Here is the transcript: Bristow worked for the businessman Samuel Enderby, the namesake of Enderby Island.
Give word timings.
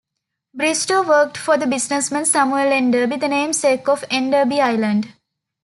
Bristow 0.55 1.03
worked 1.07 1.37
for 1.37 1.57
the 1.57 1.67
businessman 1.67 2.25
Samuel 2.25 2.71
Enderby, 2.73 3.17
the 3.17 3.27
namesake 3.27 3.87
of 3.87 4.03
Enderby 4.09 4.59
Island. 4.59 5.13